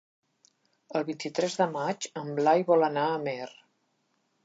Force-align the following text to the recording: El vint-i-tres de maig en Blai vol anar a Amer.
El 0.99 1.03
vint-i-tres 1.09 1.59
de 1.61 1.69
maig 1.75 2.09
en 2.25 2.35
Blai 2.43 2.67
vol 2.73 2.89
anar 2.91 3.05
a 3.15 3.21
Amer. 3.23 3.41